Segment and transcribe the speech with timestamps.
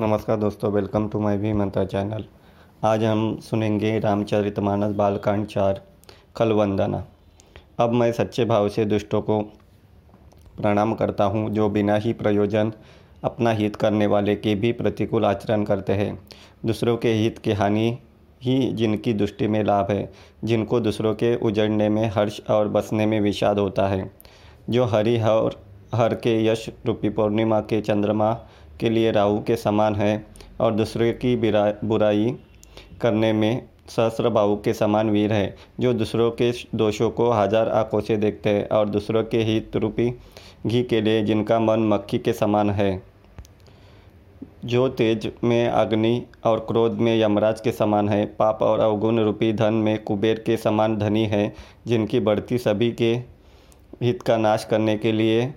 [0.00, 2.24] नमस्कार दोस्तों welcome to my भी मंत्रा चैनल
[2.84, 5.80] आज हम सुनेंगे रामचरितमानस बालकांड चार,
[6.36, 7.04] कल वंदना।
[7.78, 9.40] अब मैं सच्चे भाव से दुष्टों को
[10.62, 12.72] प्रणाम करता हूँ, जो बिना ही प्रयोजन,
[13.24, 16.18] अपना हित करने वाले के भी प्रतिकूल आचरण करते हैं।
[16.66, 17.98] दूसरों के हित की हानि
[18.42, 20.12] ही जिनकी दृष्टि में लाभ है,
[20.44, 24.10] जिनको दूसरों के उजड़ने में हर्ष और बसने में विषाद होता है।
[24.70, 25.62] जो हरि और
[25.94, 28.46] हर के यश रूपी पूर्णिमा के चंद्रमा
[28.80, 30.24] के लिए राहु के समान है
[30.60, 32.34] और दूसरे की बुराई
[33.00, 38.00] करने में सहस्र बाहु के समान वीर है, जो दूसरों के दोषों को हज़ार आँखों
[38.00, 40.10] से देखते हैं और दूसरों के हित रूपी
[40.66, 43.02] घी के लिए जिनका मन मक्खी के समान है।
[44.64, 49.52] जो तेज में अग्नि और क्रोध में यमराज के समान है, पाप और अवगुण रूपी
[49.52, 51.52] धन में कुबेर के समान धनी है,
[51.86, 53.12] जिनकी बढ़ती सभी के
[54.02, 55.52] हित का नाश करने के लिए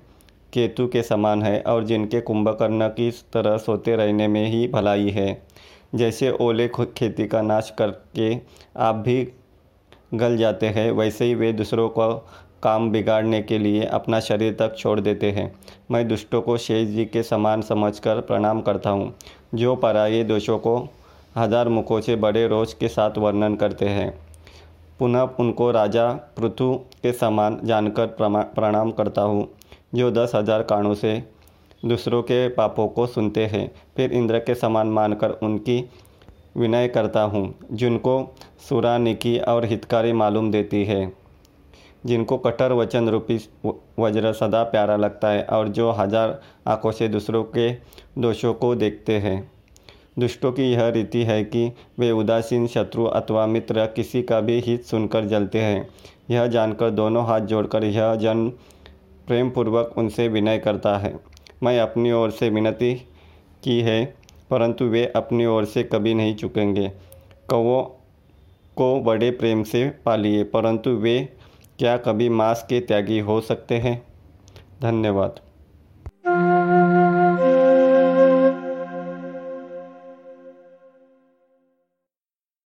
[0.54, 5.42] केतु के समान है और जिनके कुंभकर्ण की तरह सोते रहने में ही भलाई है।
[5.96, 8.34] जैसे ओले खेती का नाश करके
[8.78, 9.28] आप भी
[10.14, 12.14] गल जाते हैं, वैसे ही वे दूसरों को
[12.64, 15.54] काम बिगाड़ने के लिए अपना शरीर तक छोड़ देते हैं।
[15.92, 19.14] मैं दुष्टों को शेष जी के समान समझकर प्रणाम करता हूँ,
[19.56, 20.78] जो पराये दोषों को
[21.38, 24.14] हज़ार मुखों से बड़े रोष के साथ वर्णन करते हैं।
[25.00, 29.48] पुनः उनको राजा पृथु के समान जानकर प्रणाम करता हूँ।
[29.94, 31.22] जो दस हज़ार कानों से
[31.86, 35.84] दूसरों के पापों को सुनते हैं। फिर इंद्र के समान मानकर उनकी
[36.58, 38.36] विनय करता हूँ, जिनको
[38.70, 41.12] सुरा निकी और हितकारी मालूम देती है।
[42.06, 43.36] जिनको कटर वचन रूपी
[44.00, 47.70] वज्र सदा प्यारा लगता है और जो हज़ार आँखों से दूसरों के
[48.18, 49.52] दोषों को देखते हैं।
[50.20, 54.84] दुष्टों की यह रीति है कि वे उदासीन शत्रु अथवा मित्र किसी का भी हित
[54.84, 55.88] सुनकर जलते हैं।
[56.32, 58.52] यह जानकर दोनों हाथ जोड़कर यह जन
[59.28, 61.14] प्रेम पूर्वक उनसे विनय करता है।
[61.64, 62.94] मैं अपनी ओर से विनती
[63.64, 64.06] की है,
[64.50, 66.88] परंतु वे अपनी ओर से कभी नहीं चुकेंगे
[67.50, 67.82] कौ
[68.78, 71.20] को बड़े प्रेम से पालिए, परंतु वे
[71.80, 74.02] क्या कभी मांस के त्यागी हो सकते हैं?
[74.82, 75.40] धन्यवाद।